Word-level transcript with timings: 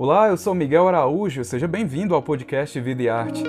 Olá, 0.00 0.28
eu 0.28 0.36
sou 0.36 0.54
Miguel 0.54 0.86
Araújo, 0.86 1.42
seja 1.42 1.66
bem-vindo 1.66 2.14
ao 2.14 2.22
podcast 2.22 2.78
Vida 2.78 3.02
e 3.02 3.08
Arte. 3.08 3.42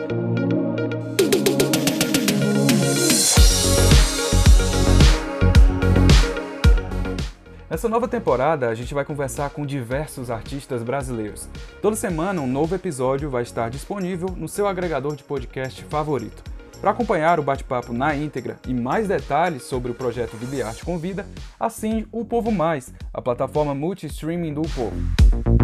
Nessa 7.69 7.87
nova 7.87 8.07
temporada, 8.07 8.67
a 8.67 8.73
gente 8.73 8.95
vai 8.95 9.05
conversar 9.05 9.51
com 9.51 9.63
diversos 9.63 10.31
artistas 10.31 10.81
brasileiros. 10.81 11.47
Toda 11.83 11.95
semana, 11.95 12.41
um 12.41 12.47
novo 12.47 12.73
episódio 12.73 13.29
vai 13.29 13.43
estar 13.43 13.69
disponível 13.69 14.29
no 14.35 14.47
seu 14.47 14.67
agregador 14.67 15.15
de 15.15 15.23
podcast 15.23 15.83
favorito. 15.83 16.43
Para 16.81 16.89
acompanhar 16.89 17.39
o 17.39 17.43
bate-papo 17.43 17.93
na 17.93 18.15
íntegra 18.15 18.57
e 18.67 18.73
mais 18.73 19.07
detalhes 19.07 19.61
sobre 19.61 19.91
o 19.91 19.95
projeto 19.95 20.35
Vida 20.35 20.55
e 20.55 20.61
Arte 20.63 20.83
Convida, 20.83 21.27
assine 21.59 22.07
o 22.11 22.25
Povo 22.25 22.51
Mais, 22.51 22.91
a 23.13 23.21
plataforma 23.21 23.75
multi-streaming 23.75 24.55
do 24.55 24.63
Povo. 24.63 25.58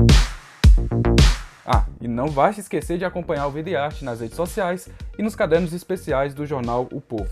Ah, 1.66 1.86
e 2.00 2.08
não 2.08 2.28
vai 2.28 2.54
se 2.54 2.60
esquecer 2.60 3.00
de 3.00 3.06
acompanhar 3.06 3.48
o 3.48 3.52
Vida 3.52 3.72
e 3.72 3.76
Arte 3.76 4.06
nas 4.06 4.20
redes 4.20 4.36
sociais 4.36 4.88
e 5.18 5.24
nos 5.24 5.36
cadernos 5.36 5.74
especiais 5.74 6.34
do 6.34 6.46
jornal 6.46 6.88
O 6.92 7.02
Povo. 7.02 7.30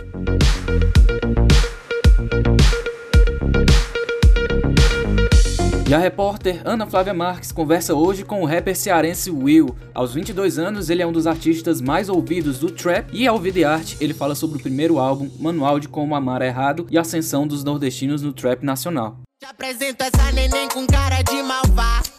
E 5.88 5.94
a 5.94 6.00
repórter 6.00 6.62
Ana 6.66 6.88
Flávia 6.88 7.14
Marques 7.14 7.52
conversa 7.52 7.94
hoje 7.94 8.26
com 8.26 8.42
o 8.42 8.46
rapper 8.46 8.76
cearense 8.76 9.30
Will. 9.30 9.76
Aos 9.94 10.16
22 10.16 10.58
anos, 10.58 10.90
ele 10.90 11.04
é 11.04 11.06
um 11.06 11.12
dos 11.12 11.28
artistas 11.28 11.80
mais 11.80 12.10
ouvidos 12.10 12.58
do 12.58 12.72
trap 12.72 13.14
e 13.14 13.28
ao 13.28 13.38
Vida 13.38 13.60
e 13.60 13.64
Arte 13.64 13.98
ele 14.02 14.16
fala 14.16 14.34
sobre 14.34 14.58
o 14.58 14.62
primeiro 14.62 14.98
álbum, 14.98 15.30
Manual 15.40 15.80
de 15.80 15.88
Como 15.88 16.16
Amar 16.16 16.42
Errado 16.42 16.88
e 16.90 16.98
a 16.98 17.02
ascensão 17.02 17.46
dos 17.46 17.64
nordestinos 17.64 18.24
no 18.24 18.34
trap 18.34 18.64
nacional. 18.64 19.20
Te 19.40 19.46
apresento 19.46 20.04
essa 20.04 20.32
neném 20.32 20.68
com 20.70 20.88
cara 20.88 21.22
de 21.22 21.44
malvada 21.44 22.13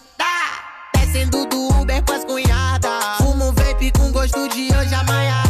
Descendo 1.14 1.46
do 1.46 1.68
Uber 1.80 2.04
com 2.04 2.12
as 2.12 2.24
cunhadas 2.24 3.18
Fumo 3.18 3.52
vape 3.52 3.92
com 3.92 4.10
gosto 4.10 4.48
de 4.48 4.62
hoje, 4.76 4.94
amanhã 4.96 5.44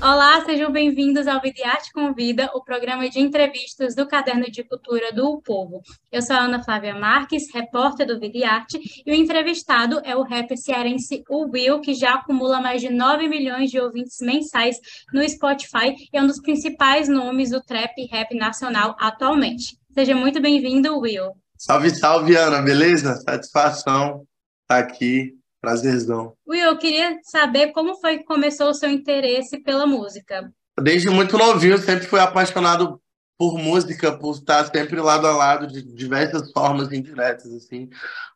Olá, 0.00 0.44
sejam 0.44 0.70
bem-vindos 0.70 1.26
ao 1.26 1.40
Videarte 1.40 1.92
Convida, 1.92 2.50
o 2.54 2.62
programa 2.62 3.08
de 3.08 3.18
entrevistas 3.18 3.96
do 3.96 4.06
Caderno 4.06 4.48
de 4.48 4.62
Cultura 4.62 5.12
do 5.12 5.40
Povo. 5.40 5.80
Eu 6.10 6.22
sou 6.22 6.36
a 6.36 6.40
Ana 6.40 6.62
Flávia 6.62 6.94
Marques, 6.94 7.52
repórter 7.52 8.06
do 8.06 8.20
Videarte, 8.20 8.78
e 9.04 9.10
o 9.10 9.14
entrevistado 9.14 10.00
é 10.04 10.14
o 10.14 10.22
rapper 10.22 10.58
cearense 10.58 11.24
o 11.28 11.50
Will, 11.50 11.80
que 11.80 11.94
já 11.94 12.14
acumula 12.14 12.60
mais 12.60 12.80
de 12.80 12.90
9 12.90 13.28
milhões 13.28 13.72
de 13.72 13.80
ouvintes 13.80 14.18
mensais 14.20 14.76
no 15.12 15.28
Spotify 15.28 15.96
e 16.12 16.16
é 16.16 16.22
um 16.22 16.28
dos 16.28 16.40
principais 16.40 17.08
nomes 17.08 17.50
do 17.50 17.60
trap 17.60 17.92
e 17.98 18.06
rap 18.06 18.36
nacional 18.36 18.94
atualmente. 19.00 19.76
Seja 19.92 20.14
muito 20.14 20.40
bem-vindo, 20.40 20.96
Will. 20.98 21.41
Salve, 21.64 21.90
salve, 21.90 22.34
Ana, 22.36 22.60
beleza? 22.60 23.14
Satisfação 23.20 24.26
estar 24.62 24.80
aqui 24.80 25.32
Prazerzão. 25.60 26.32
Will, 26.44 26.64
eu 26.64 26.76
queria 26.76 27.20
saber 27.22 27.70
como 27.70 27.94
foi 28.00 28.18
que 28.18 28.24
começou 28.24 28.70
o 28.70 28.74
seu 28.74 28.90
interesse 28.90 29.62
pela 29.62 29.86
música. 29.86 30.52
Desde 30.82 31.08
muito 31.08 31.38
novinho, 31.38 31.78
sempre 31.78 32.08
fui 32.08 32.18
apaixonado 32.18 33.00
por 33.38 33.56
música, 33.56 34.10
por 34.10 34.34
estar 34.34 34.64
sempre 34.72 35.00
lado 35.00 35.24
a 35.24 35.36
lado 35.36 35.68
de 35.68 35.82
diversas 35.82 36.50
formas 36.50 36.92
indiretas, 36.92 37.54
assim. 37.54 37.88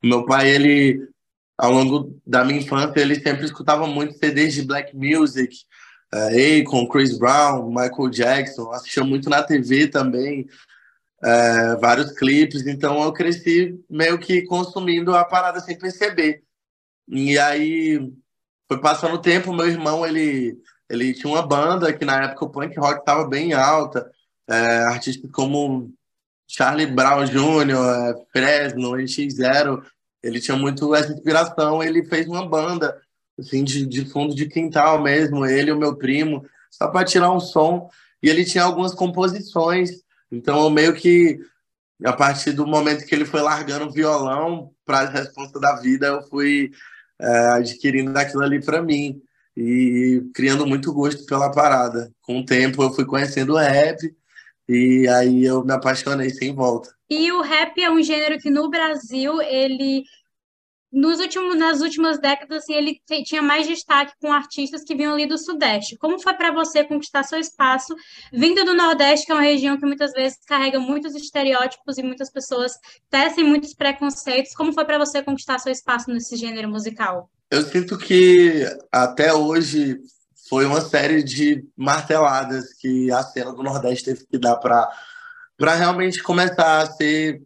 O 0.04 0.06
meu 0.06 0.24
pai, 0.24 0.48
ele, 0.48 1.00
ao 1.58 1.72
longo 1.72 2.16
da 2.24 2.44
minha 2.44 2.60
infância, 2.60 3.00
ele 3.00 3.20
sempre 3.20 3.44
escutava 3.44 3.88
muito 3.88 4.16
CDs 4.18 4.54
de 4.54 4.62
black 4.62 4.96
music, 4.96 5.52
uh, 6.14 6.62
Akon, 6.62 6.86
Chris 6.86 7.18
Brown, 7.18 7.70
Michael 7.70 8.08
Jackson, 8.08 8.70
assistia 8.70 9.02
muito 9.02 9.28
na 9.28 9.42
TV 9.42 9.88
também, 9.88 10.46
uh, 11.22 11.80
vários 11.80 12.12
clipes, 12.12 12.66
então 12.66 13.02
eu 13.02 13.12
cresci 13.12 13.78
meio 13.88 14.18
que 14.18 14.42
consumindo 14.42 15.14
a 15.14 15.24
parada 15.24 15.60
sem 15.60 15.78
perceber. 15.78 16.42
E 17.08 17.38
aí 17.38 18.12
foi 18.68 18.80
passando 18.80 19.14
o 19.14 19.22
tempo, 19.22 19.52
meu 19.52 19.68
irmão, 19.68 20.04
ele, 20.06 20.58
ele 20.88 21.14
tinha 21.14 21.32
uma 21.32 21.46
banda 21.46 21.92
que 21.92 22.04
na 22.04 22.24
época 22.24 22.44
o 22.44 22.50
punk 22.50 22.78
rock 22.78 23.00
estava 23.00 23.26
bem 23.26 23.52
alta, 23.52 24.10
é, 24.48 24.54
artistas 24.84 25.30
como 25.30 25.92
Charlie 26.48 26.86
Brown 26.86 27.24
Jr., 27.24 27.70
é, 27.70 28.14
Fresno, 28.32 28.92
NX0, 28.92 29.82
ele 30.22 30.40
tinha 30.40 30.56
muito 30.56 30.94
essa 30.94 31.12
inspiração, 31.12 31.82
ele 31.82 32.04
fez 32.04 32.26
uma 32.26 32.46
banda, 32.48 33.00
assim, 33.38 33.62
de, 33.62 33.86
de 33.86 34.04
fundo 34.06 34.34
de 34.34 34.46
quintal 34.46 35.00
mesmo, 35.02 35.46
ele 35.46 35.70
e 35.70 35.72
o 35.72 35.78
meu 35.78 35.96
primo, 35.96 36.44
só 36.70 36.88
para 36.88 37.04
tirar 37.04 37.30
um 37.30 37.40
som, 37.40 37.88
e 38.22 38.28
ele 38.28 38.44
tinha 38.44 38.64
algumas 38.64 38.94
composições, 38.94 40.02
então 40.30 40.68
meio 40.70 40.94
que, 40.94 41.38
a 42.04 42.12
partir 42.12 42.52
do 42.52 42.66
momento 42.66 43.04
que 43.06 43.14
ele 43.14 43.24
foi 43.24 43.40
largando 43.40 43.86
o 43.86 43.92
violão 43.92 44.70
para 44.84 45.00
as 45.00 45.10
responsas 45.10 45.60
da 45.60 45.76
vida, 45.76 46.06
eu 46.06 46.22
fui 46.22 46.70
é, 47.20 47.28
adquirindo 47.52 48.16
aquilo 48.16 48.42
ali 48.42 48.64
para 48.64 48.82
mim 48.82 49.20
e 49.56 50.22
criando 50.34 50.66
muito 50.66 50.92
gosto 50.92 51.24
pela 51.26 51.50
parada. 51.50 52.12
Com 52.20 52.40
o 52.40 52.44
tempo 52.44 52.82
eu 52.82 52.92
fui 52.92 53.04
conhecendo 53.04 53.54
o 53.54 53.56
rap 53.56 53.98
e 54.68 55.08
aí 55.08 55.44
eu 55.44 55.64
me 55.64 55.72
apaixonei 55.72 56.30
sem 56.30 56.54
volta. 56.54 56.94
E 57.08 57.30
o 57.32 57.40
rap 57.40 57.80
é 57.80 57.90
um 57.90 58.02
gênero 58.02 58.38
que 58.38 58.50
no 58.50 58.68
Brasil 58.68 59.40
ele 59.40 60.04
nos 60.96 61.20
últimos, 61.20 61.58
nas 61.58 61.82
últimas 61.82 62.18
décadas, 62.18 62.62
assim, 62.62 62.72
ele 62.72 62.98
tinha 63.22 63.42
mais 63.42 63.66
destaque 63.66 64.14
com 64.18 64.32
artistas 64.32 64.82
que 64.82 64.94
vinham 64.94 65.12
ali 65.12 65.26
do 65.26 65.36
Sudeste. 65.36 65.94
Como 65.98 66.18
foi 66.18 66.32
para 66.32 66.50
você 66.50 66.82
conquistar 66.82 67.22
seu 67.22 67.38
espaço 67.38 67.94
vindo 68.32 68.64
do 68.64 68.72
Nordeste, 68.72 69.26
que 69.26 69.32
é 69.32 69.34
uma 69.34 69.42
região 69.42 69.78
que 69.78 69.84
muitas 69.84 70.12
vezes 70.12 70.38
carrega 70.46 70.80
muitos 70.80 71.14
estereótipos 71.14 71.98
e 71.98 72.02
muitas 72.02 72.32
pessoas 72.32 72.72
tecem 73.10 73.44
muitos 73.44 73.74
preconceitos? 73.74 74.54
Como 74.54 74.72
foi 74.72 74.86
para 74.86 74.96
você 74.96 75.22
conquistar 75.22 75.58
seu 75.58 75.70
espaço 75.70 76.10
nesse 76.10 76.34
gênero 76.34 76.70
musical? 76.70 77.28
Eu 77.50 77.62
sinto 77.62 77.98
que 77.98 78.64
até 78.90 79.34
hoje 79.34 80.00
foi 80.48 80.64
uma 80.64 80.80
série 80.80 81.22
de 81.22 81.62
marteladas 81.76 82.72
que 82.72 83.12
a 83.12 83.22
cena 83.22 83.52
do 83.52 83.62
Nordeste 83.62 84.06
teve 84.06 84.26
que 84.26 84.38
dar 84.38 84.56
para 84.56 85.74
realmente 85.74 86.22
começar 86.22 86.80
a 86.80 86.86
ser 86.86 87.42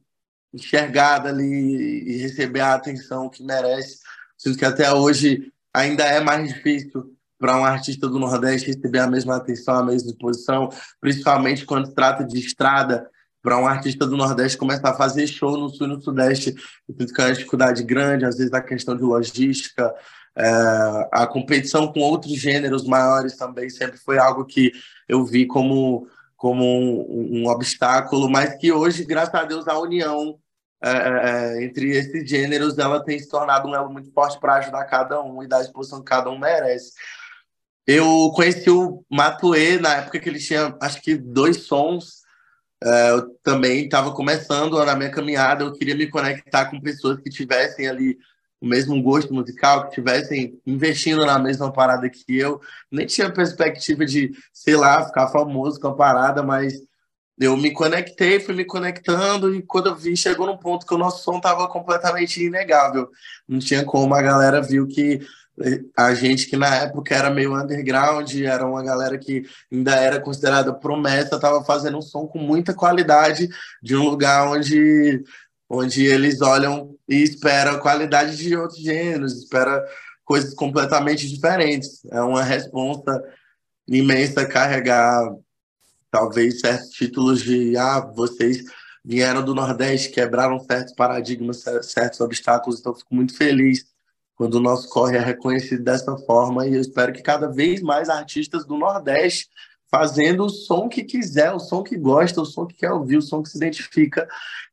enxergada 0.53 1.29
ali 1.29 1.45
e 1.45 2.23
receber 2.23 2.61
a 2.61 2.75
atenção 2.75 3.29
que 3.29 3.43
merece. 3.43 3.99
Sinto 4.37 4.59
que 4.59 4.65
até 4.65 4.93
hoje 4.93 5.53
ainda 5.73 6.05
é 6.05 6.21
mais 6.21 6.49
difícil 6.49 7.15
para 7.39 7.57
um 7.57 7.65
artista 7.65 8.09
do 8.09 8.19
Nordeste 8.19 8.69
receber 8.69 8.99
a 8.99 9.07
mesma 9.07 9.37
atenção, 9.37 9.77
a 9.77 9.85
mesma 9.85 10.11
exposição, 10.11 10.69
principalmente 11.01 11.65
quando 11.65 11.87
se 11.87 11.95
trata 11.95 12.25
de 12.25 12.39
estrada, 12.39 13.09
para 13.43 13.59
um 13.59 13.67
artista 13.67 14.07
do 14.07 14.17
Nordeste 14.17 14.59
começar 14.59 14.91
a 14.91 14.95
fazer 14.95 15.27
show 15.27 15.57
no 15.57 15.71
Sul 15.71 15.87
e 15.87 15.91
no 15.91 16.01
Sudeste, 16.01 16.53
que 16.53 17.21
é 17.21 17.25
uma 17.25 17.33
dificuldade 17.33 17.83
grande, 17.83 18.25
às 18.25 18.37
vezes 18.37 18.53
a 18.53 18.61
questão 18.61 18.97
de 18.97 19.03
logística, 19.03 19.95
é, 20.37 21.09
a 21.11 21.27
competição 21.27 21.93
com 21.93 22.01
outros 22.01 22.33
gêneros 22.39 22.85
maiores 22.87 23.37
também 23.37 23.69
sempre 23.71 23.99
foi 23.99 24.19
algo 24.19 24.45
que 24.45 24.73
eu 25.09 25.25
vi 25.25 25.47
como 25.47 26.07
como 26.41 26.65
um, 26.65 27.43
um, 27.43 27.49
obstáculo, 27.49 28.31
mas 28.31 28.57
que 28.57 28.73
hoje, 28.73 29.05
graças 29.05 29.35
a 29.35 29.45
Deus, 29.45 29.69
a 29.69 29.79
união 29.79 30.39
é, 30.83 30.91
é, 30.91 31.59
é, 31.59 31.65
entre 31.65 31.91
esses 31.91 32.27
gêneros 32.27 32.79
ela 32.79 33.05
tem 33.05 33.19
se 33.19 33.29
tornado 33.29 33.69
um 33.69 33.75
elo 33.75 33.93
muito 33.93 34.11
forte 34.11 34.41
para 34.41 34.55
ajudar 34.55 34.87
cada 34.87 35.23
um 35.23 35.43
e 35.43 35.47
dar 35.47 35.59
a 35.59 35.61
exposição 35.61 35.99
que 35.99 36.07
cada 36.07 36.31
um 36.31 36.39
merece. 36.39 36.93
Eu 37.87 38.33
conheci 38.35 38.71
o 38.71 39.05
Matue 39.11 39.79
na 39.83 39.97
época 39.97 40.19
que 40.19 40.31
ele 40.31 40.39
tinha, 40.39 40.75
acho 40.81 41.03
que, 41.03 41.15
dois 41.15 41.67
sons. 41.67 42.23
É, 42.83 43.11
eu 43.11 43.35
também 43.43 43.85
estava 43.85 44.11
começando 44.15 44.83
na 44.83 44.97
minha 44.97 45.11
caminhada, 45.11 45.65
eu 45.65 45.75
queria 45.75 45.95
me 45.95 46.09
conectar 46.09 46.71
com 46.71 46.81
pessoas 46.81 47.21
que 47.21 47.29
tivessem 47.29 47.87
ali 47.87 48.17
o 48.61 48.67
mesmo 48.67 49.01
gosto 49.03 49.33
musical, 49.33 49.89
que 49.89 49.95
tivessem 49.95 50.61
investindo 50.67 51.25
na 51.25 51.39
mesma 51.39 51.73
parada 51.73 52.09
que 52.11 52.37
eu. 52.37 52.61
Nem 52.91 53.07
tinha 53.07 53.33
perspectiva 53.33 54.05
de, 54.05 54.33
sei 54.53 54.77
lá, 54.77 55.05
ficar 55.07 55.29
famoso 55.29 55.81
com 55.81 55.89
a 55.89 55.95
parada, 55.95 56.43
mas 56.43 56.75
eu 57.41 57.57
me 57.57 57.71
conectei, 57.73 58.39
fui 58.39 58.55
me 58.55 58.67
conectando 58.67 59.55
e 59.55 59.63
quando 59.63 59.89
eu 59.89 59.97
vi, 59.97 60.15
chegou 60.15 60.47
num 60.47 60.59
ponto 60.59 60.87
que 60.87 60.95
o 60.95 60.99
nosso 60.99 61.25
som 61.25 61.39
estava 61.39 61.67
completamente 61.69 62.45
inegável. 62.45 63.09
Não 63.49 63.59
tinha 63.59 63.83
como, 63.83 64.15
a 64.15 64.21
galera 64.21 64.61
viu 64.61 64.87
que 64.87 65.21
eh, 65.63 65.81
a 65.97 66.13
gente 66.13 66.47
que 66.47 66.57
na 66.57 66.75
época 66.77 67.15
era 67.15 67.31
meio 67.31 67.59
underground, 67.59 68.31
era 68.43 68.67
uma 68.67 68.83
galera 68.83 69.17
que 69.17 69.43
ainda 69.73 69.95
era 69.95 70.21
considerada 70.21 70.75
promessa, 70.75 71.37
estava 71.37 71.65
fazendo 71.65 71.97
um 71.97 72.03
som 72.03 72.27
com 72.27 72.39
muita 72.39 72.75
qualidade 72.75 73.49
de 73.83 73.97
um 73.97 74.05
lugar 74.05 74.47
onde 74.47 75.25
onde 75.71 76.05
eles 76.05 76.41
olham 76.41 76.97
e 77.09 77.23
esperam 77.23 77.77
a 77.77 77.79
qualidade 77.79 78.37
de 78.37 78.57
outros 78.57 78.81
gêneros, 78.81 79.39
espera 79.39 79.87
coisas 80.25 80.53
completamente 80.53 81.29
diferentes. 81.29 82.05
É 82.11 82.21
uma 82.21 82.43
resposta 82.43 83.23
imensa 83.87 84.45
carregar 84.45 85.33
talvez 86.11 86.59
certos 86.59 86.91
títulos 86.91 87.41
de 87.43 87.77
ah, 87.77 88.01
vocês 88.01 88.65
vieram 89.05 89.45
do 89.45 89.55
Nordeste, 89.55 90.11
quebraram 90.11 90.59
certos 90.59 90.93
paradigmas, 90.93 91.65
certos 91.83 92.21
obstáculos, 92.21 92.81
então 92.81 92.93
fico 92.93 93.15
muito 93.15 93.37
feliz 93.37 93.87
quando 94.35 94.55
o 94.55 94.61
nosso 94.61 94.89
corre 94.89 95.17
é 95.17 95.21
reconhecido 95.21 95.85
dessa 95.85 96.17
forma 96.19 96.67
e 96.67 96.75
eu 96.75 96.81
espero 96.81 97.13
que 97.13 97.23
cada 97.23 97.47
vez 97.47 97.81
mais 97.81 98.09
artistas 98.09 98.65
do 98.67 98.77
Nordeste 98.77 99.49
fazendo 99.91 100.45
o 100.45 100.49
som 100.49 100.89
que 100.89 101.03
quiser, 101.03 101.53
o 101.53 101.59
som 101.59 101.83
que 101.83 101.97
gosta, 101.97 102.41
o 102.41 102.47
som 102.47 102.67
que 102.67 102.77
quer 102.77 102.93
ouvir, 102.93 103.17
o 103.17 103.23
som 103.23 103.43
que 103.43 103.49
se 103.49 103.57
identifica. 103.57 104.29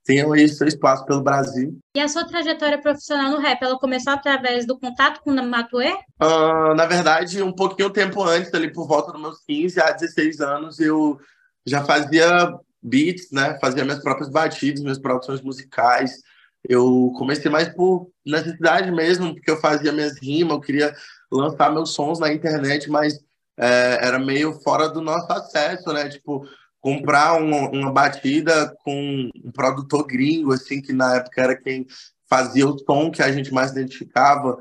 Tenham 0.06 0.32
aí 0.32 0.48
seu 0.48 0.68
espaço 0.68 1.06
pelo 1.06 1.24
Brasil. 1.24 1.78
E 1.96 2.00
a 2.00 2.08
sua 2.08 2.26
trajetória 2.26 2.80
profissional 2.80 3.32
no 3.32 3.40
rap, 3.40 3.62
ela 3.62 3.78
começou 3.78 4.14
através 4.14 4.66
do 4.66 4.80
contato 4.80 5.22
com 5.22 5.32
o 5.32 5.46
Matuê? 5.46 5.92
Uh, 6.22 6.74
na 6.76 6.86
verdade, 6.86 7.42
um 7.42 7.52
pouquinho 7.52 7.90
tempo 7.90 8.24
antes, 8.24 8.54
ali 8.54 8.72
por 8.72 8.88
volta 8.88 9.12
dos 9.12 9.20
meus 9.20 9.40
15 9.46 9.82
a 9.82 9.92
16 9.92 10.40
anos, 10.40 10.80
eu 10.80 11.20
já 11.66 11.84
fazia 11.84 12.54
beats, 12.82 13.32
né? 13.32 13.58
Fazia 13.60 13.84
minhas 13.84 14.02
próprias 14.02 14.30
batidas, 14.30 14.82
minhas 14.82 15.00
produções 15.00 15.42
musicais. 15.42 16.22
Eu 16.64 17.12
comecei 17.18 17.52
mais 17.52 17.68
por 17.68 18.10
necessidade 18.26 18.92
mesmo, 18.92 19.34
porque 19.34 19.52
eu 19.52 19.58
fazia 19.58 19.92
minhas 19.92 20.18
rimas, 20.22 20.54
eu 20.54 20.62
queria 20.62 20.96
lançar 21.32 21.74
meus 21.74 21.94
sons 21.94 22.20
na 22.20 22.32
internet, 22.32 22.90
mas 22.90 23.20
é, 23.58 24.00
era 24.06 24.20
meio 24.20 24.54
fora 24.62 24.88
do 24.88 25.02
nosso 25.02 25.32
acesso, 25.32 25.92
né? 25.92 26.08
Tipo, 26.10 26.48
comprar 26.80 27.34
uma, 27.34 27.70
uma 27.70 27.92
batida 27.92 28.76
com 28.84 29.30
um 29.44 29.52
produtor 29.52 30.06
gringo, 30.06 30.54
assim, 30.54 30.82
que 30.82 30.94
na 30.94 31.16
época 31.16 31.42
era 31.42 31.56
quem 31.56 31.86
fazia 32.30 32.68
o 32.68 32.78
som 32.78 33.10
que 33.10 33.22
a 33.22 33.32
gente 33.32 33.54
mais 33.54 33.72
identificava, 33.72 34.58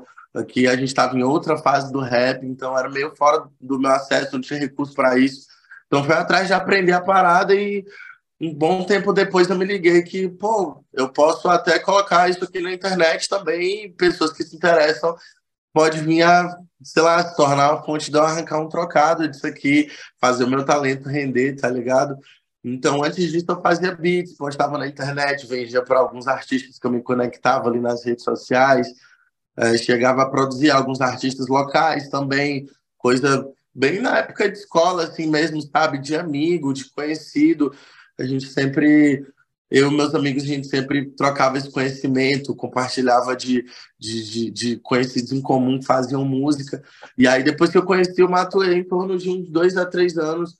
que 0.47 0.67
a 0.67 0.75
gente 0.75 0.87
estava 0.87 1.17
em 1.17 1.23
outra 1.23 1.57
fase 1.57 1.91
do 1.91 1.99
rap, 1.99 2.45
então 2.45 2.77
era 2.77 2.89
meio 2.89 3.15
fora 3.15 3.47
do 3.59 3.79
meu 3.79 3.91
acesso, 3.91 4.33
não 4.33 4.41
tinha 4.41 4.59
recurso 4.59 4.93
para 4.93 5.17
isso. 5.17 5.47
Então 5.87 6.03
foi 6.03 6.15
atrás 6.15 6.47
de 6.47 6.53
aprender 6.53 6.91
a 6.91 7.01
parada 7.01 7.53
e 7.55 7.85
um 8.39 8.53
bom 8.53 8.83
tempo 8.83 9.13
depois 9.13 9.49
eu 9.49 9.57
me 9.57 9.65
liguei 9.65 10.03
que, 10.03 10.29
pô, 10.29 10.83
eu 10.93 11.09
posso 11.09 11.47
até 11.49 11.79
colocar 11.79 12.29
isso 12.29 12.43
aqui 12.43 12.59
na 12.59 12.73
internet 12.73 13.27
também, 13.27 13.91
pessoas 13.93 14.31
que 14.31 14.43
se 14.43 14.55
interessam 14.55 15.15
pode 15.77 16.01
vir 16.01 16.23
a, 16.23 16.57
sei 16.81 17.03
lá, 17.03 17.23
tornar 17.23 17.71
uma 17.71 17.83
fonte 17.83 18.09
de 18.09 18.17
eu 18.17 18.23
arrancar 18.23 18.59
um 18.59 18.67
trocado 18.67 19.27
disso 19.27 19.45
aqui, 19.45 19.91
fazer 20.19 20.43
o 20.43 20.49
meu 20.49 20.65
talento 20.65 21.07
render, 21.07 21.55
tá 21.55 21.69
ligado? 21.69 22.17
Então, 22.63 23.03
antes 23.03 23.31
disso, 23.31 23.45
eu 23.47 23.61
fazia 23.61 23.93
beats, 23.93 24.35
postava 24.35 24.75
na 24.79 24.87
internet, 24.87 25.45
vendia 25.45 25.83
para 25.83 25.99
alguns 25.99 26.27
artistas 26.27 26.79
que 26.79 26.87
eu 26.87 26.89
me 26.89 27.03
conectava 27.03 27.69
ali 27.69 27.79
nas 27.79 28.03
redes 28.03 28.23
sociais, 28.23 28.87
é, 29.55 29.77
chegava 29.77 30.23
a 30.23 30.29
produzir 30.29 30.71
alguns 30.71 30.99
artistas 30.99 31.47
locais 31.47 32.09
também, 32.09 32.67
coisa 32.97 33.47
bem 33.71 34.01
na 34.01 34.17
época 34.17 34.49
de 34.49 34.57
escola, 34.57 35.03
assim 35.03 35.27
mesmo, 35.27 35.61
sabe? 35.61 35.99
De 35.99 36.15
amigo, 36.15 36.73
de 36.73 36.89
conhecido. 36.89 37.71
A 38.17 38.23
gente 38.23 38.47
sempre 38.47 39.27
eu 39.69 39.91
e 39.91 39.95
meus 39.95 40.15
amigos, 40.15 40.43
a 40.43 40.47
gente 40.47 40.67
sempre 40.67 41.11
trocava 41.11 41.57
esse 41.57 41.69
conhecimento, 41.69 42.55
compartilhava 42.55 43.35
de, 43.35 43.65
de, 43.99 44.23
de, 44.23 44.51
de 44.51 44.77
conhecidos 44.77 45.31
em 45.31 45.41
comum, 45.41 45.81
faziam 45.81 46.23
música. 46.23 46.81
E 47.17 47.27
aí, 47.27 47.43
depois 47.43 47.69
que 47.69 47.77
eu 47.77 47.83
conheci 47.83 48.23
o 48.23 48.29
Matuê, 48.29 48.75
em 48.75 48.83
torno 48.83 49.17
de 49.17 49.29
uns 49.29 49.49
dois 49.49 49.75
a 49.75 49.85
três 49.85 50.17
anos, 50.17 50.55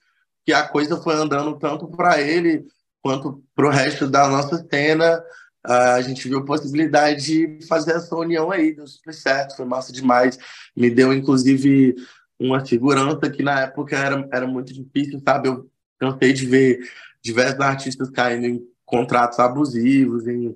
que 0.45 0.51
a 0.51 0.68
coisa 0.68 0.98
foi 0.98 1.15
andando 1.15 1.57
tanto 1.57 1.88
para 1.88 2.21
ele 2.21 2.65
quanto 3.01 3.44
para 3.56 3.68
o 3.68 3.71
resto 3.71 4.07
da 4.07 4.27
nossa 4.27 4.65
cena, 4.69 5.24
a 5.63 6.01
gente 6.01 6.27
viu 6.27 6.39
a 6.39 6.45
possibilidade 6.45 7.25
de 7.25 7.68
fazer 7.68 7.92
essa 7.92 8.15
união 8.15 8.51
aí, 8.51 8.74
deu 8.75 8.88
super 8.88 9.13
certo, 9.13 9.56
foi 9.56 9.65
massa 9.65 9.92
demais. 9.92 10.38
Me 10.75 10.89
deu, 10.89 11.13
inclusive, 11.13 11.95
uma 12.39 12.65
segurança 12.65 13.30
que 13.30 13.44
na 13.44 13.62
época 13.62 13.98
era, 13.98 14.27
era 14.31 14.48
muito 14.48 14.74
difícil, 14.74 15.21
sabe? 15.25 15.50
Eu 15.50 15.69
cansei 16.00 16.33
de 16.33 16.45
ver 16.45 16.80
diversos 17.21 17.60
artistas 17.60 18.10
caindo 18.10 18.45
em 18.45 18.76
contratos 18.88 19.38
abusivos, 19.38 20.25
em, 20.28 20.56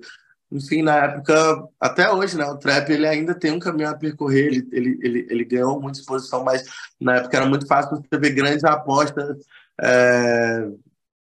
enfim, 0.50 0.82
na 0.82 0.96
época, 0.96 1.68
até 1.78 2.10
hoje, 2.10 2.36
né, 2.36 2.44
o 2.44 2.56
trap 2.56 2.90
ele 2.90 3.06
ainda 3.06 3.34
tem 3.34 3.52
um 3.52 3.58
caminho 3.58 3.88
a 3.88 3.94
percorrer, 3.94 4.46
ele, 4.46 4.68
ele, 4.72 4.98
ele, 5.02 5.26
ele 5.30 5.44
ganhou 5.44 5.80
muita 5.80 6.00
exposição, 6.00 6.42
mas 6.42 6.64
na 7.00 7.16
época 7.16 7.36
era 7.36 7.46
muito 7.46 7.66
fácil 7.66 8.02
você 8.02 8.18
ver 8.18 8.30
grandes 8.30 8.64
apostas 8.64 9.38
é, 9.80 10.68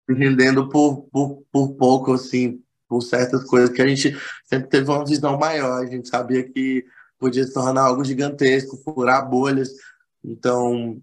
rendendo 0.09 0.69
por, 0.69 1.03
por, 1.11 1.43
por 1.51 1.73
pouco, 1.75 2.13
assim, 2.13 2.61
por 2.87 3.01
certas 3.01 3.43
coisas 3.43 3.69
que 3.69 3.81
a 3.81 3.87
gente 3.87 4.17
sempre 4.43 4.69
teve 4.69 4.89
uma 4.89 5.05
visão 5.05 5.37
maior, 5.37 5.81
a 5.81 5.85
gente 5.85 6.09
sabia 6.09 6.43
que 6.43 6.85
podia 7.19 7.43
se 7.43 7.53
tornar 7.53 7.81
algo 7.81 8.03
gigantesco, 8.03 8.77
furar 8.77 9.27
bolhas, 9.27 9.69
então 10.23 11.01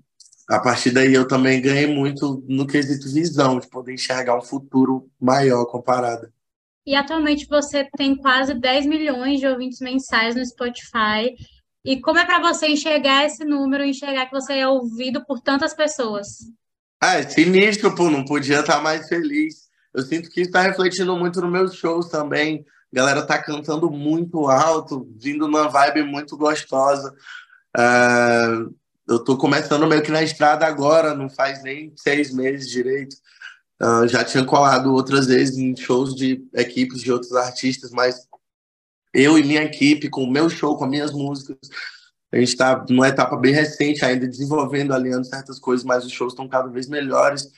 a 0.49 0.59
partir 0.59 0.91
daí 0.91 1.15
eu 1.15 1.27
também 1.27 1.61
ganhei 1.61 1.87
muito 1.87 2.45
no 2.49 2.67
quesito 2.67 3.13
visão, 3.13 3.59
de 3.59 3.69
poder 3.69 3.95
enxergar 3.95 4.37
um 4.37 4.43
futuro 4.43 5.09
maior 5.21 5.65
comparado. 5.67 6.29
E 6.87 6.95
atualmente 6.95 7.47
você 7.49 7.89
tem 7.97 8.15
quase 8.15 8.53
10 8.53 8.87
milhões 8.87 9.41
de 9.41 9.47
ouvintes 9.47 9.81
mensais 9.81 10.37
no 10.37 10.45
Spotify. 10.45 11.35
E 11.83 12.01
como 12.01 12.19
é 12.19 12.27
para 12.27 12.41
você 12.41 12.67
enxergar 12.67 13.25
esse 13.25 13.45
número, 13.45 13.85
enxergar 13.85 14.27
que 14.27 14.33
você 14.33 14.59
é 14.59 14.69
ouvido 14.69 15.25
por 15.25 15.41
tantas 15.41 15.75
pessoas? 15.75 16.27
Ah, 17.01 17.17
é 17.19 17.23
sinistro, 17.23 17.95
pô, 17.95 18.11
não 18.11 18.25
podia 18.25 18.61
estar 18.61 18.83
mais 18.83 19.09
feliz. 19.09 19.65
Eu 19.95 20.03
sinto 20.03 20.29
que 20.31 20.41
isso 20.41 20.51
está 20.51 20.61
refletindo 20.61 21.17
muito 21.17 21.41
nos 21.41 21.53
meus 21.53 21.75
shows 21.75 22.09
também. 22.09 22.65
A 22.93 22.97
galera 22.97 23.27
tá 23.27 23.43
cantando 23.43 23.91
muito 23.91 24.47
alto, 24.49 25.09
vindo 25.17 25.47
numa 25.49 25.69
vibe 25.69 26.03
muito 26.03 26.37
gostosa. 26.37 27.15
Uh, 27.77 28.75
eu 29.09 29.19
tô 29.19 29.37
começando 29.37 29.87
meio 29.87 30.03
que 30.03 30.11
na 30.11 30.23
estrada 30.23 30.67
agora, 30.67 31.15
não 31.15 31.29
faz 31.29 31.63
nem 31.63 31.93
seis 31.97 32.33
meses 32.33 32.69
direito. 32.69 33.17
Uh, 33.83 34.09
já 34.09 34.25
tinha 34.25 34.45
colado 34.45 34.93
outras 34.95 35.27
vezes 35.27 35.59
em 35.59 35.77
shows 35.77 36.15
de 36.15 36.47
equipes 36.55 37.01
de 37.01 37.13
outros 37.13 37.33
artistas, 37.33 37.91
mas 37.91 38.27
eu 39.13 39.39
e 39.39 39.45
minha 39.45 39.63
equipe, 39.63 40.09
com 40.09 40.25
o 40.25 40.31
meu 40.31 40.49
show, 40.49 40.77
com 40.77 40.85
as 40.85 40.91
minhas 40.91 41.13
músicas, 41.13 41.59
a 42.33 42.37
gente 42.37 42.49
está 42.49 42.85
numa 42.89 43.09
etapa 43.09 43.37
bem 43.37 43.53
recente 43.53 44.05
ainda, 44.05 44.27
desenvolvendo, 44.27 44.93
alinhando 44.93 45.25
certas 45.27 45.59
coisas, 45.59 45.85
mas 45.85 46.05
os 46.05 46.13
shows 46.13 46.33
estão 46.33 46.49
cada 46.49 46.69
vez 46.69 46.89
melhores. 46.89 47.49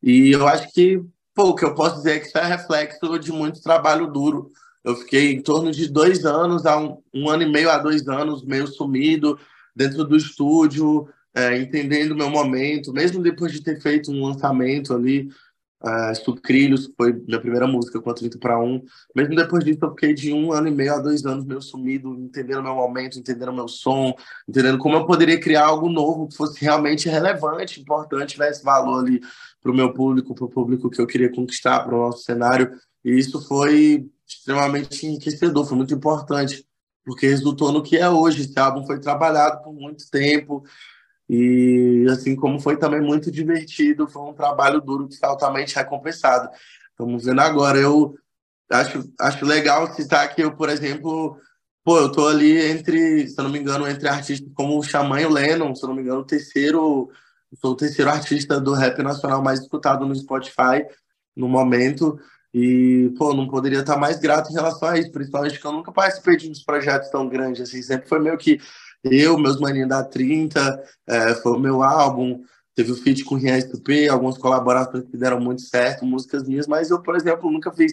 E 0.00 0.30
eu 0.30 0.46
acho 0.46 0.72
que, 0.72 1.02
pô, 1.34 1.48
o 1.48 1.54
que 1.54 1.64
eu 1.64 1.74
posso 1.74 1.96
dizer 1.96 2.12
é 2.12 2.18
que 2.20 2.26
isso 2.26 2.38
é 2.38 2.44
reflexo 2.44 3.18
de 3.18 3.32
muito 3.32 3.60
trabalho 3.60 4.06
duro. 4.06 4.52
Eu 4.84 4.94
fiquei 4.96 5.32
em 5.32 5.42
torno 5.42 5.72
de 5.72 5.88
dois 5.88 6.24
anos, 6.24 6.64
a 6.64 6.78
um, 6.78 7.02
um 7.12 7.28
ano 7.28 7.42
e 7.42 7.50
meio 7.50 7.70
a 7.70 7.78
dois 7.78 8.06
anos, 8.06 8.44
meio 8.44 8.68
sumido, 8.68 9.38
dentro 9.74 10.04
do 10.04 10.16
estúdio, 10.16 11.08
é, 11.34 11.56
entendendo 11.56 12.12
o 12.12 12.16
meu 12.16 12.30
momento, 12.30 12.92
mesmo 12.92 13.22
depois 13.22 13.52
de 13.52 13.62
ter 13.62 13.80
feito 13.80 14.10
um 14.10 14.24
lançamento 14.24 14.94
ali, 14.94 15.28
uh, 15.82 16.14
Sucrilhos, 16.14 16.90
foi 16.96 17.12
minha 17.12 17.40
primeira 17.40 17.66
música 17.66 18.00
com 18.00 18.10
a 18.10 18.14
30 18.14 18.38
para 18.38 18.60
1. 18.60 18.82
Mesmo 19.14 19.34
depois 19.34 19.64
disso, 19.64 19.78
eu 19.82 19.90
fiquei 19.90 20.14
de 20.14 20.32
um 20.32 20.52
ano 20.52 20.68
e 20.68 20.70
meio 20.70 20.94
a 20.94 20.98
dois 20.98 21.24
anos 21.24 21.44
meio 21.44 21.62
sumido, 21.62 22.14
entendendo 22.14 22.62
meu 22.62 22.74
momento, 22.74 23.18
entendendo 23.18 23.52
meu 23.52 23.68
som, 23.68 24.14
entendendo 24.48 24.78
como 24.78 24.96
eu 24.96 25.06
poderia 25.06 25.40
criar 25.40 25.66
algo 25.66 25.88
novo 25.88 26.28
que 26.28 26.36
fosse 26.36 26.60
realmente 26.60 27.08
relevante, 27.08 27.80
importante, 27.80 28.32
tivesse 28.32 28.62
valor 28.62 29.04
ali 29.04 29.20
para 29.62 29.70
o 29.70 29.74
meu 29.74 29.92
público, 29.92 30.34
para 30.34 30.44
o 30.44 30.50
público 30.50 30.90
que 30.90 31.00
eu 31.00 31.06
queria 31.06 31.30
conquistar, 31.30 31.80
para 31.80 31.94
o 31.94 32.06
nosso 32.06 32.24
cenário. 32.24 32.70
E 33.04 33.18
isso 33.18 33.40
foi 33.46 34.06
extremamente 34.26 35.06
enriquecedor, 35.06 35.66
foi 35.66 35.76
muito 35.76 35.94
importante 35.94 36.64
porque 37.04 37.26
resultou 37.26 37.72
no 37.72 37.82
que 37.82 37.96
é 37.96 38.08
hoje. 38.08 38.42
Esse 38.42 38.58
álbum 38.58 38.84
foi 38.86 39.00
trabalhado 39.00 39.62
por 39.62 39.72
muito 39.72 40.08
tempo 40.10 40.64
e, 41.28 42.06
assim 42.10 42.34
como 42.34 42.58
foi 42.58 42.76
também 42.76 43.00
muito 43.00 43.30
divertido, 43.30 44.08
foi 44.08 44.22
um 44.22 44.34
trabalho 44.34 44.80
duro 44.80 45.06
que 45.06 45.16
foi 45.16 45.28
altamente 45.28 45.76
recompensado. 45.76 46.48
Estamos 46.90 47.24
vendo 47.24 47.40
agora. 47.40 47.78
Eu 47.78 48.16
acho, 48.70 49.08
acho 49.20 49.44
legal 49.44 49.94
citar 49.94 50.34
que 50.34 50.42
eu, 50.42 50.56
por 50.56 50.68
exemplo, 50.68 51.38
pô, 51.84 51.98
eu 51.98 52.10
tô 52.10 52.26
ali 52.26 52.58
entre, 52.58 53.28
se 53.28 53.38
eu 53.38 53.44
não 53.44 53.50
me 53.50 53.60
engano, 53.60 53.86
entre 53.86 54.08
artistas 54.08 54.50
como 54.54 54.76
o 54.76 54.82
Xamã 54.82 55.20
e 55.20 55.26
o 55.26 55.30
Lennon, 55.30 55.74
se 55.74 55.84
eu 55.84 55.88
não 55.88 55.94
me 55.94 56.02
engano, 56.02 56.20
o 56.20 56.26
terceiro, 56.26 57.10
sou 57.60 57.72
o 57.72 57.76
terceiro 57.76 58.10
artista 58.10 58.60
do 58.60 58.74
rap 58.74 59.00
nacional 59.02 59.42
mais 59.42 59.60
escutado 59.60 60.04
no 60.04 60.14
Spotify 60.16 60.84
no 61.36 61.48
momento. 61.48 62.18
E, 62.52 63.12
pô, 63.16 63.32
não 63.32 63.46
poderia 63.46 63.80
estar 63.80 63.96
mais 63.96 64.18
grato 64.18 64.50
em 64.50 64.54
relação 64.54 64.88
a 64.88 64.98
isso, 64.98 65.12
principalmente 65.12 65.60
que 65.60 65.64
eu 65.64 65.72
nunca 65.72 65.92
participei 65.92 66.36
de 66.36 66.50
uns 66.50 66.64
projetos 66.64 67.08
tão 67.08 67.28
grandes, 67.28 67.62
assim, 67.62 67.80
sempre 67.82 68.08
foi 68.08 68.18
meio 68.18 68.36
que 68.36 68.58
eu, 69.04 69.38
meus 69.38 69.58
maninhos 69.60 69.88
da 69.88 70.02
30, 70.04 70.82
é, 71.06 71.34
foi 71.36 71.52
o 71.52 71.58
meu 71.58 71.82
álbum, 71.82 72.42
teve 72.74 72.92
o 72.92 72.96
feat 72.96 73.24
com 73.24 73.36
o 73.36 73.38
Rian 73.38 73.60
Stupé, 73.60 74.08
algumas 74.08 74.36
colaborações 74.36 75.04
que 75.04 75.16
deram 75.16 75.40
muito 75.40 75.62
certo, 75.62 76.04
músicas 76.04 76.46
minhas, 76.46 76.66
mas 76.66 76.90
eu, 76.90 77.00
por 77.00 77.16
exemplo, 77.16 77.50
nunca 77.50 77.72
fiz 77.72 77.92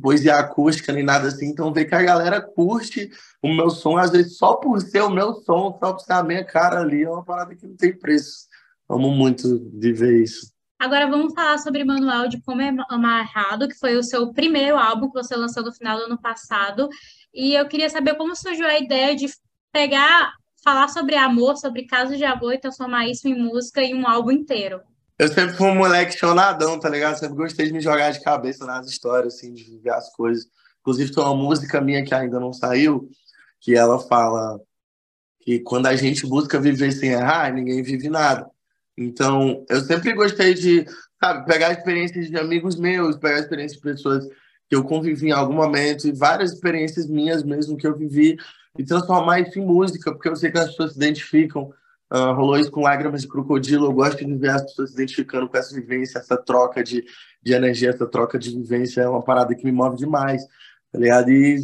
poesia 0.00 0.36
acústica 0.36 0.92
nem 0.92 1.02
nada 1.02 1.28
assim, 1.28 1.46
então 1.46 1.72
ver 1.72 1.86
que 1.86 1.94
a 1.94 2.02
galera 2.02 2.42
curte 2.42 3.10
o 3.42 3.48
meu 3.48 3.70
som, 3.70 3.96
às 3.96 4.10
vezes 4.10 4.36
só 4.36 4.56
por 4.56 4.80
ser 4.80 5.02
o 5.02 5.10
meu 5.10 5.34
som, 5.34 5.76
só 5.80 5.92
por 5.92 6.00
ser 6.00 6.12
a 6.12 6.22
minha 6.22 6.44
cara 6.44 6.80
ali, 6.80 7.02
é 7.02 7.10
uma 7.10 7.24
parada 7.24 7.54
que 7.54 7.66
não 7.66 7.76
tem 7.76 7.96
preço. 7.96 8.46
Amo 8.88 9.10
muito 9.10 9.58
de 9.58 9.92
ver 9.92 10.22
isso. 10.22 10.52
Agora 10.78 11.10
vamos 11.10 11.34
falar 11.34 11.58
sobre 11.58 11.82
Manual 11.82 12.28
de 12.28 12.40
Como 12.40 12.62
é 12.62 12.72
Amarrado, 12.88 13.66
que 13.68 13.74
foi 13.74 13.96
o 13.96 14.02
seu 14.02 14.32
primeiro 14.32 14.78
álbum 14.78 15.08
que 15.08 15.20
você 15.20 15.34
lançou 15.34 15.64
no 15.64 15.72
final 15.72 15.98
do 15.98 16.04
ano 16.04 16.20
passado. 16.20 16.88
E 17.34 17.54
eu 17.54 17.66
queria 17.66 17.90
saber 17.90 18.14
como 18.14 18.36
surgiu 18.36 18.64
a 18.64 18.78
ideia 18.78 19.16
de 19.16 19.26
pegar, 19.72 20.32
falar 20.62 20.86
sobre 20.86 21.16
amor, 21.16 21.56
sobre 21.56 21.84
casos 21.84 22.16
de 22.16 22.24
amor 22.24 22.54
e 22.54 22.60
transformar 22.60 23.08
isso 23.08 23.26
em 23.26 23.34
música 23.34 23.82
e 23.82 23.92
um 23.92 24.06
álbum 24.06 24.30
inteiro. 24.30 24.80
Eu 25.18 25.26
sempre 25.26 25.56
fui 25.56 25.66
um 25.66 25.74
moleque 25.74 26.16
chonadão, 26.16 26.78
tá 26.78 26.88
ligado? 26.88 27.18
Sempre 27.18 27.34
gostei 27.34 27.66
de 27.66 27.72
me 27.72 27.80
jogar 27.80 28.12
de 28.12 28.22
cabeça 28.22 28.64
nas 28.64 28.86
histórias, 28.86 29.34
assim, 29.34 29.52
de 29.52 29.64
viver 29.64 29.90
as 29.90 30.12
coisas. 30.12 30.46
Inclusive, 30.80 31.12
tem 31.12 31.24
uma 31.24 31.34
música 31.34 31.80
minha 31.80 32.04
que 32.04 32.14
ainda 32.14 32.38
não 32.38 32.52
saiu, 32.52 33.10
que 33.60 33.74
ela 33.74 33.98
fala 33.98 34.60
que 35.40 35.58
quando 35.58 35.86
a 35.86 35.96
gente 35.96 36.24
busca 36.24 36.60
viver 36.60 36.92
sem 36.92 37.10
errar, 37.10 37.52
ninguém 37.52 37.82
vive 37.82 38.08
nada. 38.08 38.48
Então, 38.98 39.64
eu 39.70 39.80
sempre 39.82 40.12
gostei 40.12 40.54
de, 40.54 40.84
sabe, 41.22 41.46
pegar 41.46 41.70
experiências 41.70 42.28
de 42.28 42.36
amigos 42.36 42.74
meus, 42.74 43.16
pegar 43.16 43.38
experiências 43.38 43.80
de 43.80 43.82
pessoas 43.82 44.26
que 44.68 44.74
eu 44.74 44.82
convivi 44.82 45.28
em 45.28 45.32
algum 45.32 45.54
momento 45.54 46.08
e 46.08 46.12
várias 46.12 46.52
experiências 46.52 47.06
minhas 47.06 47.44
mesmo 47.44 47.76
que 47.76 47.86
eu 47.86 47.96
vivi 47.96 48.36
e 48.76 48.84
transformar 48.84 49.40
isso 49.40 49.56
em 49.56 49.64
música, 49.64 50.12
porque 50.12 50.28
eu 50.28 50.34
sei 50.34 50.50
que 50.50 50.58
as 50.58 50.70
pessoas 50.70 50.92
se 50.92 50.98
identificam. 50.98 51.72
Uh, 52.12 52.32
rolou 52.32 52.58
isso 52.58 52.70
com 52.70 52.80
Lágrimas 52.80 53.22
de 53.22 53.28
Crocodilo. 53.28 53.86
Eu 53.86 53.92
gosto 53.92 54.24
de 54.24 54.34
ver 54.34 54.50
as 54.50 54.62
pessoas 54.62 54.90
se 54.90 54.96
identificando 54.96 55.48
com 55.48 55.56
essa 55.56 55.74
vivência, 55.74 56.18
essa 56.18 56.36
troca 56.36 56.82
de, 56.82 57.04
de 57.42 57.52
energia, 57.52 57.90
essa 57.90 58.06
troca 58.06 58.38
de 58.38 58.50
vivência. 58.50 59.02
É 59.02 59.08
uma 59.08 59.22
parada 59.22 59.54
que 59.54 59.64
me 59.64 59.72
move 59.72 59.96
demais, 59.96 60.42
tá 60.90 60.98
ligado? 60.98 61.30
E, 61.30 61.60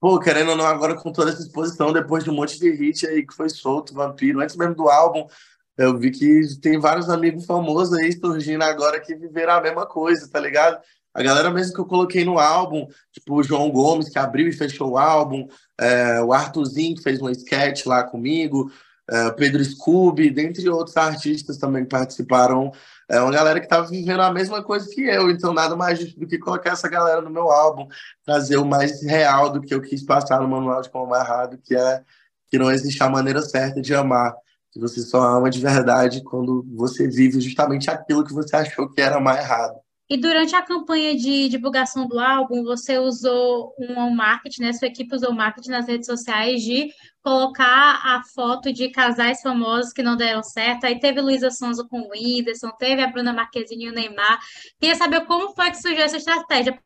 pô, 0.00 0.18
querendo 0.18 0.50
ou 0.50 0.56
não, 0.56 0.66
agora 0.66 0.94
com 0.94 1.12
toda 1.12 1.30
essa 1.30 1.42
exposição, 1.42 1.92
depois 1.92 2.24
de 2.24 2.30
um 2.30 2.34
monte 2.34 2.58
de 2.58 2.70
hit 2.70 3.06
aí 3.06 3.24
que 3.24 3.34
foi 3.34 3.48
solto, 3.50 3.94
Vampiro, 3.94 4.40
antes 4.40 4.56
mesmo 4.56 4.74
do 4.74 4.88
álbum, 4.88 5.26
eu 5.76 5.98
vi 5.98 6.10
que 6.10 6.60
tem 6.60 6.78
vários 6.78 7.08
amigos 7.08 7.46
famosos 7.46 7.96
aí 7.98 8.12
surgindo 8.12 8.62
agora 8.62 9.00
que 9.00 9.14
viveram 9.14 9.54
a 9.54 9.60
mesma 9.60 9.86
coisa, 9.86 10.28
tá 10.30 10.38
ligado? 10.38 10.80
A 11.14 11.22
galera 11.22 11.50
mesmo 11.50 11.74
que 11.74 11.80
eu 11.80 11.86
coloquei 11.86 12.24
no 12.24 12.38
álbum, 12.38 12.86
tipo 13.12 13.34
o 13.34 13.42
João 13.42 13.70
Gomes, 13.70 14.08
que 14.08 14.18
abriu 14.18 14.48
e 14.48 14.52
fechou 14.52 14.92
o 14.92 14.98
álbum, 14.98 15.46
é, 15.78 16.22
o 16.22 16.32
Arthurzinho, 16.32 16.96
que 16.96 17.02
fez 17.02 17.20
um 17.20 17.28
sketch 17.28 17.84
lá 17.84 18.02
comigo, 18.02 18.70
é, 19.10 19.30
Pedro 19.32 19.62
Scooby, 19.62 20.30
dentre 20.30 20.68
outros 20.70 20.96
artistas 20.96 21.58
também 21.58 21.84
que 21.84 21.90
participaram. 21.90 22.72
É 23.10 23.20
uma 23.20 23.32
galera 23.32 23.60
que 23.60 23.66
estava 23.66 23.86
vivendo 23.86 24.20
a 24.20 24.32
mesma 24.32 24.62
coisa 24.62 24.88
que 24.88 25.02
eu, 25.02 25.30
então 25.30 25.52
nada 25.52 25.76
mais 25.76 25.98
justo 25.98 26.18
do 26.18 26.26
que 26.26 26.38
colocar 26.38 26.70
essa 26.70 26.88
galera 26.88 27.20
no 27.20 27.28
meu 27.28 27.50
álbum, 27.50 27.86
trazer 28.24 28.56
o 28.56 28.64
mais 28.64 29.02
real 29.02 29.50
do 29.50 29.60
que 29.60 29.74
eu 29.74 29.82
quis 29.82 30.02
passar 30.02 30.40
no 30.40 30.48
Manual 30.48 30.80
de 30.80 30.88
Como 30.88 31.14
Errado, 31.14 31.58
que 31.62 31.76
é 31.76 32.02
que 32.50 32.58
não 32.58 32.70
existe 32.70 33.02
a 33.02 33.08
maneira 33.08 33.42
certa 33.42 33.80
de 33.80 33.94
amar, 33.94 34.34
que 34.72 34.80
você 34.80 35.02
só 35.02 35.20
ama 35.22 35.50
de 35.50 35.60
verdade 35.60 36.24
quando 36.24 36.66
você 36.74 37.06
vive 37.06 37.40
justamente 37.40 37.90
aquilo 37.90 38.24
que 38.24 38.32
você 38.32 38.56
achou 38.56 38.88
que 38.88 39.00
era 39.00 39.20
mais 39.20 39.38
errado. 39.40 39.74
E 40.08 40.16
durante 40.16 40.54
a 40.54 40.62
campanha 40.62 41.16
de 41.16 41.48
divulgação 41.48 42.06
do 42.06 42.18
álbum, 42.18 42.62
você 42.64 42.98
usou 42.98 43.74
um 43.78 44.10
marketing, 44.10 44.62
né? 44.62 44.72
Sua 44.72 44.88
equipe 44.88 45.14
usou 45.14 45.32
marketing 45.32 45.70
nas 45.70 45.86
redes 45.86 46.06
sociais 46.06 46.62
de 46.62 46.90
colocar 47.22 48.00
a 48.04 48.22
foto 48.34 48.72
de 48.72 48.90
casais 48.90 49.40
famosos 49.40 49.92
que 49.92 50.02
não 50.02 50.16
deram 50.16 50.42
certo. 50.42 50.84
Aí 50.84 50.98
teve 50.98 51.20
Luísa 51.20 51.50
Sonza 51.50 51.86
com 51.88 52.00
o 52.00 52.10
Whindersson, 52.10 52.70
teve 52.78 53.02
a 53.02 53.06
Bruna 53.06 53.32
Marquezine 53.32 53.86
e 53.86 53.90
o 53.90 53.92
Neymar. 53.94 54.38
Queria 54.78 54.96
saber 54.96 55.24
como 55.24 55.54
foi 55.54 55.70
que 55.70 55.80
surgiu 55.80 56.02
essa 56.02 56.18
estratégia. 56.18 56.78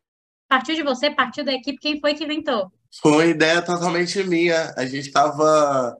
Partiu 0.47 0.75
de 0.75 0.83
você, 0.83 1.09
partiu 1.09 1.43
da 1.43 1.51
equipe, 1.51 1.79
quem 1.79 1.99
foi 1.99 2.13
que 2.13 2.23
inventou? 2.23 2.71
Foi 3.01 3.11
uma 3.11 3.25
ideia 3.25 3.61
totalmente 3.61 4.23
minha. 4.23 4.73
A 4.77 4.85
gente 4.85 5.07
estava 5.07 5.97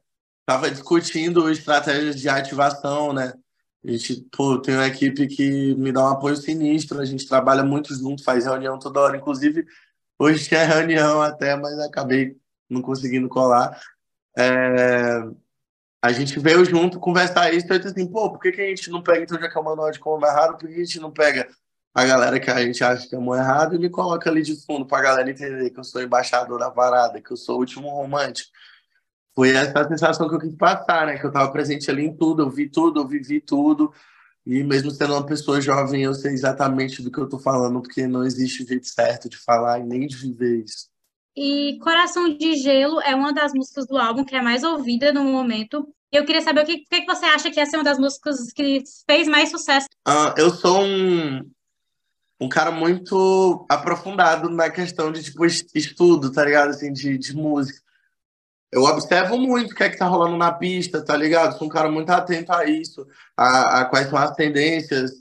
tava 0.48 0.72
discutindo 0.72 1.52
estratégias 1.52 2.16
de 2.16 2.30
ativação, 2.30 3.12
né? 3.12 3.34
A 3.84 3.92
gente, 3.92 4.26
pô, 4.32 4.58
tem 4.58 4.76
uma 4.76 4.88
equipe 4.88 5.28
que 5.28 5.76
me 5.76 5.92
dá 5.92 6.02
um 6.06 6.14
apoio 6.14 6.38
sinistro, 6.38 7.02
a 7.02 7.06
gente 7.06 7.28
trabalha 7.28 7.64
muito 7.64 7.94
junto, 7.94 8.24
faz 8.24 8.46
reunião 8.46 8.80
toda 8.80 9.02
hora. 9.02 9.18
Inclusive, 9.18 9.66
hoje 10.18 10.48
tinha 10.48 10.64
reunião 10.64 11.22
até, 11.22 11.58
mas 11.58 11.78
acabei 11.80 12.38
não 12.70 12.82
conseguindo 12.82 13.28
colar. 13.28 13.78
É... 14.38 15.22
A 16.02 16.14
gente 16.14 16.40
veio 16.40 16.64
junto 16.64 16.98
conversar 17.00 17.54
isso, 17.54 17.68
e 17.74 17.80
disse 17.80 17.90
assim, 17.90 18.10
pô, 18.10 18.32
por 18.32 18.40
que, 18.40 18.54
que 18.54 18.62
a 18.62 18.68
gente 18.68 18.90
não 18.90 19.04
pega, 19.04 19.24
então, 19.24 19.40
já 19.40 19.50
que 19.50 19.58
é 19.58 19.62
o 19.62 19.64
manual 19.64 19.92
de 19.92 20.00
como 20.00 20.26
é 20.26 20.30
errado, 20.30 20.58
por 20.58 20.70
que 20.70 20.76
a 20.76 20.86
gente 20.86 21.00
não 21.00 21.12
pega 21.12 21.50
a 21.94 22.06
galera 22.06 22.40
que 22.40 22.50
a 22.50 22.62
gente 22.62 22.82
acha 22.84 23.08
que 23.08 23.16
é 23.16 23.20
muito 23.20 23.42
errado 23.42 23.76
e 23.76 23.80
me 23.80 23.90
coloca 23.90 24.30
ali 24.30 24.44
de 24.44 24.56
fundo 24.66 24.86
pra 24.86 25.02
galera 25.02 25.30
entender 25.30 25.72
que 25.72 25.80
eu 25.80 25.84
sou 25.84 26.02
embaixador 26.02 26.60
da 26.60 26.72
parada, 26.72 27.22
que 27.22 27.32
eu 27.32 27.38
sou 27.38 27.58
o 27.58 27.60
último 27.60 27.90
romântico 27.90 28.52
foi 29.38 29.52
essa 29.52 29.88
sensação 29.88 30.28
que 30.28 30.34
eu 30.34 30.40
quis 30.40 30.56
passar, 30.56 31.06
né? 31.06 31.20
Que 31.20 31.24
eu 31.24 31.28
estava 31.28 31.52
presente 31.52 31.92
ali 31.92 32.04
em 32.04 32.18
tudo, 32.18 32.42
eu 32.42 32.50
vi 32.50 32.68
tudo, 32.68 33.02
eu 33.02 33.08
vivi 33.08 33.40
tudo. 33.40 33.94
E 34.44 34.64
mesmo 34.64 34.90
sendo 34.90 35.14
uma 35.14 35.24
pessoa 35.24 35.62
jovem, 35.62 36.02
eu 36.02 36.16
sei 36.16 36.34
exatamente 36.34 37.04
do 37.04 37.12
que 37.12 37.20
eu 37.20 37.26
estou 37.26 37.40
falando, 37.40 37.80
porque 37.80 38.08
não 38.08 38.24
existe 38.24 38.66
jeito 38.66 38.88
certo 38.88 39.30
de 39.30 39.38
falar 39.38 39.78
e 39.78 39.84
nem 39.84 40.08
de 40.08 40.18
viver 40.18 40.64
isso. 40.64 40.88
E 41.36 41.78
Coração 41.84 42.36
de 42.36 42.56
Gelo 42.56 43.00
é 43.02 43.14
uma 43.14 43.32
das 43.32 43.54
músicas 43.54 43.86
do 43.86 43.96
álbum 43.96 44.26
que 44.26 44.36
é 44.36 44.42
mais 44.42 44.64
ouvida 44.64 45.14
no 45.14 45.24
momento. 45.24 45.88
Eu 46.12 46.26
queria 46.26 46.42
saber 46.42 46.64
o 46.64 46.66
que, 46.66 46.80
que 46.80 47.06
você 47.06 47.26
acha 47.26 47.52
que 47.52 47.60
essa 47.60 47.76
é 47.76 47.78
uma 47.78 47.84
das 47.84 48.00
músicas 48.00 48.52
que 48.52 48.82
fez 49.08 49.28
mais 49.28 49.52
sucesso. 49.52 49.86
Uh, 50.08 50.34
eu 50.36 50.50
sou 50.50 50.82
um, 50.82 51.48
um 52.42 52.50
cara 52.50 52.72
muito 52.72 53.68
aprofundado 53.70 54.50
na 54.50 54.68
questão 54.72 55.12
de 55.12 55.22
tipo 55.22 55.46
estudo, 55.46 56.32
tá 56.32 56.44
ligado? 56.44 56.72
Assim, 56.72 56.92
de, 56.92 57.20
de 57.20 57.36
música 57.36 57.86
eu 58.78 58.84
observo 58.84 59.40
muito 59.40 59.72
o 59.72 59.76
que 59.76 59.84
é 59.84 59.90
que 59.90 59.98
tá 59.98 60.06
rolando 60.06 60.38
na 60.38 60.52
pista, 60.52 61.04
tá 61.04 61.18
ligado? 61.18 61.58
Sou 61.58 61.66
um 61.66 61.70
cara 61.70 61.90
muito 61.90 62.12
atento 62.12 62.54
a 62.54 62.66
isso, 62.66 63.08
a, 63.36 63.82
a 63.82 63.86
quais 63.86 64.08
são 64.08 64.20
as 64.20 64.36
tendências, 64.36 65.12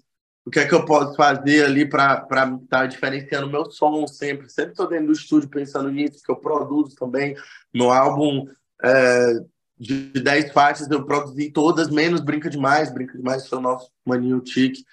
o 0.45 0.51
que 0.51 0.61
é 0.61 0.67
que 0.67 0.75
eu 0.75 0.85
posso 0.85 1.17
fazer 1.17 1.65
ali 1.65 1.89
para 1.89 2.23
estar 2.23 2.59
tá 2.69 2.87
diferenciando 2.87 3.51
meu 3.51 3.65
som 3.71 4.07
sempre. 4.07 4.51
Sempre 4.51 4.73
estou 4.73 4.87
dentro 4.87 5.07
do 5.07 5.13
estúdio 5.13 5.49
pensando 5.49 5.91
nisso, 5.91 6.23
que 6.23 6.31
eu 6.31 6.37
produzo 6.37 6.95
também. 6.97 7.35
Meu 7.73 7.91
álbum 7.91 8.47
é, 8.85 9.41
de 9.79 10.11
10 10.11 10.53
faixas 10.53 10.91
eu 10.91 11.07
produzi 11.07 11.51
todas, 11.51 11.89
menos 11.89 12.21
Brinca 12.21 12.51
Demais. 12.51 12.93
Brinca 12.93 13.17
Demais 13.17 13.49
foi 13.49 13.57
o 13.57 13.63
nosso 13.63 13.91
maninho 14.05 14.41
tique. 14.41 14.85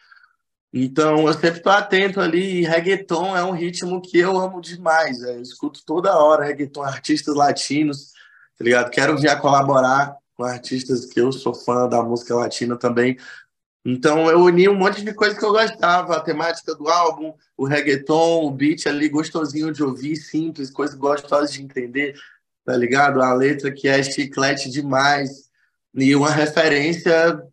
Então, 0.74 1.27
eu 1.27 1.34
sempre 1.34 1.58
estou 1.58 1.74
atento 1.74 2.22
ali. 2.22 2.62
E 2.62 2.65
reggaeton 2.65 3.36
é 3.36 3.43
um 3.43 3.51
ritmo 3.51 4.01
que 4.01 4.17
eu 4.17 4.39
amo 4.39 4.62
demais. 4.62 5.22
Eu 5.22 5.41
escuto 5.41 5.82
toda 5.86 6.17
hora 6.17 6.46
reggaeton, 6.46 6.82
artistas 6.82 7.36
latinos 7.36 8.12
tá 8.57 8.63
ligado? 8.63 8.89
Quero 8.89 9.17
vir 9.17 9.29
a 9.29 9.36
colaborar 9.36 10.15
com 10.36 10.43
artistas 10.43 11.05
que 11.05 11.19
eu 11.19 11.31
sou 11.31 11.53
fã 11.53 11.88
da 11.88 12.01
música 12.01 12.36
latina 12.36 12.75
também. 12.75 13.17
Então 13.86 14.29
eu 14.29 14.39
uni 14.39 14.69
um 14.69 14.75
monte 14.75 15.03
de 15.03 15.13
coisa 15.13 15.38
que 15.38 15.43
eu 15.43 15.51
gostava, 15.51 16.15
a 16.15 16.22
temática 16.22 16.74
do 16.74 16.88
álbum, 16.88 17.33
o 17.57 17.65
reggaeton, 17.65 18.45
o 18.45 18.51
beat 18.51 18.88
ali 18.88 19.10
gostosinho 19.10 19.74
de 19.74 19.83
ouvir, 19.83 20.15
simples, 20.15 20.69
coisa 20.69 20.95
gostosa 20.95 21.51
de 21.51 21.62
entender, 21.62 22.15
tá 22.65 22.75
ligado? 22.77 23.22
A 23.22 23.33
letra 23.33 23.72
que 23.72 23.88
é 23.88 24.01
chiclete 24.01 24.69
demais 24.69 25.50
e 25.93 26.15
uma 26.15 26.31
referência 26.31 27.43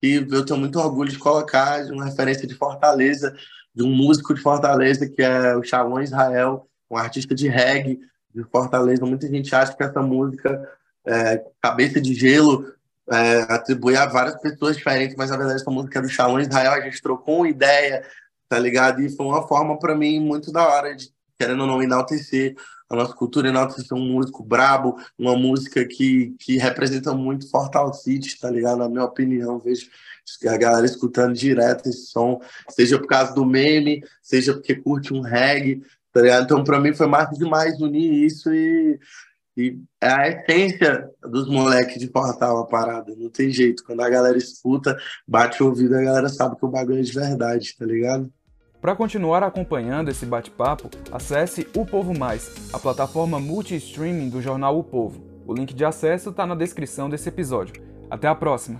que 0.00 0.26
eu 0.30 0.44
tenho 0.44 0.60
muito 0.60 0.78
orgulho 0.78 1.10
de 1.10 1.18
colocar, 1.18 1.84
uma 1.86 2.04
referência 2.04 2.46
de 2.46 2.54
Fortaleza, 2.54 3.34
de 3.74 3.82
um 3.82 3.90
músico 3.90 4.34
de 4.34 4.42
Fortaleza 4.42 5.08
que 5.08 5.22
é 5.22 5.56
o 5.56 5.62
Shalom 5.62 6.00
Israel, 6.00 6.68
um 6.90 6.96
artista 6.96 7.34
de 7.34 7.48
reggae, 7.48 7.98
de 8.34 8.44
Fortaleza. 8.44 9.04
Muita 9.04 9.26
gente 9.28 9.54
acha 9.54 9.74
que 9.74 9.82
essa 9.82 10.00
música, 10.00 10.68
é, 11.06 11.44
Cabeça 11.60 12.00
de 12.00 12.14
Gelo, 12.14 12.72
é, 13.10 13.40
atribui 13.52 13.96
a 13.96 14.06
várias 14.06 14.40
pessoas 14.40 14.76
diferentes, 14.76 15.16
mas 15.16 15.30
na 15.30 15.36
verdade 15.36 15.60
essa 15.60 15.70
música 15.70 15.98
é 15.98 16.02
do 16.02 16.08
Shalom 16.08 16.40
Israel. 16.40 16.72
A 16.72 16.80
gente 16.80 17.00
trocou 17.00 17.38
uma 17.38 17.48
ideia, 17.48 18.04
tá 18.48 18.58
ligado? 18.58 19.00
E 19.00 19.08
foi 19.08 19.26
uma 19.26 19.46
forma 19.46 19.78
para 19.78 19.94
mim 19.94 20.20
muito 20.20 20.52
da 20.52 20.66
hora 20.66 20.94
de, 20.94 21.10
querendo 21.38 21.62
ou 21.62 21.66
não, 21.66 21.82
enaltecer 21.82 22.54
a 22.88 22.96
nossa 22.96 23.12
cultura, 23.12 23.48
enaltecer 23.48 23.96
um 23.96 24.12
músico 24.12 24.42
brabo, 24.42 24.98
uma 25.18 25.36
música 25.36 25.84
que, 25.84 26.34
que 26.38 26.56
representa 26.56 27.12
muito 27.14 27.50
Fortal 27.50 27.92
City, 27.92 28.38
tá 28.38 28.50
ligado? 28.50 28.78
Na 28.78 28.88
minha 28.88 29.04
opinião, 29.04 29.58
vejo 29.58 29.88
a 30.46 30.56
galera 30.56 30.86
escutando 30.86 31.34
direto 31.34 31.88
esse 31.88 32.06
som, 32.06 32.40
seja 32.70 32.98
por 32.98 33.06
causa 33.06 33.34
do 33.34 33.44
meme, 33.44 34.02
seja 34.22 34.52
porque 34.52 34.74
curte 34.74 35.12
um 35.12 35.20
reggae, 35.20 35.82
tá? 36.22 36.40
Então, 36.42 36.64
para 36.64 36.80
mim, 36.80 36.94
foi 36.94 37.06
massa 37.06 37.32
demais 37.32 37.80
unir 37.80 38.24
isso 38.24 38.52
e, 38.52 38.98
e 39.56 39.78
é 40.00 40.08
a 40.08 40.28
essência 40.28 41.08
dos 41.22 41.48
moleques 41.48 41.98
de 41.98 42.08
portal 42.08 42.58
a 42.58 42.66
parada. 42.66 43.14
Não 43.16 43.30
tem 43.30 43.50
jeito. 43.50 43.84
Quando 43.84 44.00
a 44.00 44.08
galera 44.08 44.38
escuta, 44.38 44.96
bate 45.26 45.62
o 45.62 45.66
ouvido, 45.66 45.96
a 45.96 46.02
galera 46.02 46.28
sabe 46.28 46.56
que 46.56 46.64
o 46.64 46.68
bagulho 46.68 47.00
é 47.00 47.02
de 47.02 47.12
verdade, 47.12 47.76
tá 47.76 47.84
ligado? 47.84 48.32
Para 48.80 48.94
continuar 48.94 49.42
acompanhando 49.42 50.08
esse 50.08 50.24
bate-papo, 50.24 50.88
acesse 51.10 51.66
O 51.74 51.84
Povo 51.84 52.16
Mais, 52.16 52.70
a 52.72 52.78
plataforma 52.78 53.40
multi-streaming 53.40 54.28
do 54.28 54.40
jornal 54.40 54.78
O 54.78 54.84
Povo. 54.84 55.20
O 55.44 55.52
link 55.52 55.74
de 55.74 55.84
acesso 55.84 56.30
está 56.30 56.46
na 56.46 56.54
descrição 56.54 57.10
desse 57.10 57.28
episódio. 57.28 57.82
Até 58.08 58.28
a 58.28 58.34
próxima! 58.34 58.78